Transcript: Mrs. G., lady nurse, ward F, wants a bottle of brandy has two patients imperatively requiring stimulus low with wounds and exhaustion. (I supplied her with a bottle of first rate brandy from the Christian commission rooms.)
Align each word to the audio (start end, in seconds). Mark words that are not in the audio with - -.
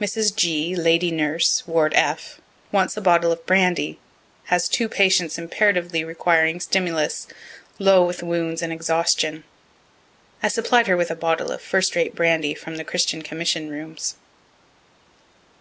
Mrs. 0.00 0.36
G., 0.36 0.76
lady 0.76 1.10
nurse, 1.10 1.66
ward 1.66 1.94
F, 1.96 2.40
wants 2.70 2.96
a 2.96 3.00
bottle 3.00 3.32
of 3.32 3.44
brandy 3.44 3.98
has 4.44 4.68
two 4.68 4.88
patients 4.88 5.36
imperatively 5.36 6.04
requiring 6.04 6.60
stimulus 6.60 7.26
low 7.80 8.06
with 8.06 8.22
wounds 8.22 8.62
and 8.62 8.72
exhaustion. 8.72 9.42
(I 10.44 10.46
supplied 10.46 10.86
her 10.86 10.96
with 10.96 11.10
a 11.10 11.16
bottle 11.16 11.50
of 11.50 11.60
first 11.60 11.96
rate 11.96 12.14
brandy 12.14 12.54
from 12.54 12.76
the 12.76 12.84
Christian 12.84 13.20
commission 13.22 13.68
rooms.) 13.68 14.14